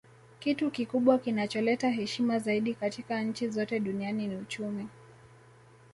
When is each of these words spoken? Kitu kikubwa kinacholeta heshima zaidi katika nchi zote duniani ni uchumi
Kitu 0.39 0.71
kikubwa 0.71 1.17
kinacholeta 1.19 1.89
heshima 1.89 2.39
zaidi 2.39 2.73
katika 2.73 3.21
nchi 3.21 3.49
zote 3.49 3.79
duniani 3.79 4.27
ni 4.27 4.35
uchumi 4.35 4.87